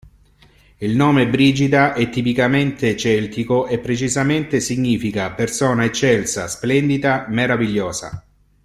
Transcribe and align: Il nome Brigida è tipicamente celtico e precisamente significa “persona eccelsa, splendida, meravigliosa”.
Il 0.79 0.95
nome 0.95 1.27
Brigida 1.29 1.93
è 1.93 2.09
tipicamente 2.09 2.97
celtico 2.97 3.67
e 3.67 3.77
precisamente 3.77 4.59
significa 4.59 5.31
“persona 5.33 5.83
eccelsa, 5.85 6.47
splendida, 6.47 7.27
meravigliosa”. 7.29 8.25